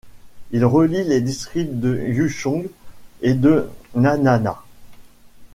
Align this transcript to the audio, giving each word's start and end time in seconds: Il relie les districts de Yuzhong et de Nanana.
Il 0.49 0.65
relie 0.65 1.03
les 1.03 1.21
districts 1.21 1.73
de 1.75 1.95
Yuzhong 1.95 2.67
et 3.21 3.35
de 3.35 3.69
Nanana. 3.93 4.63